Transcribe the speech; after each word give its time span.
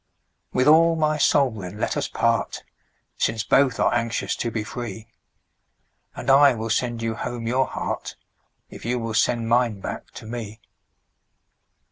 With 0.51 0.65
all 0.65 0.95
my 0.95 1.19
soul, 1.19 1.51
then, 1.51 1.77
let 1.77 1.95
us 1.95 2.07
part, 2.07 2.63
Since 3.19 3.43
both 3.43 3.79
are 3.79 3.93
anxious 3.93 4.35
to 4.37 4.49
be 4.49 4.63
free; 4.63 5.07
And 6.15 6.31
I 6.31 6.55
will 6.55 6.71
sand 6.71 7.03
you 7.03 7.13
home 7.13 7.45
your 7.45 7.67
heart, 7.67 8.15
If 8.71 8.83
you 8.83 8.97
will 8.97 9.13
send 9.13 9.47
mine 9.47 9.79
back 9.79 10.09
to 10.15 10.25
me. 10.25 10.59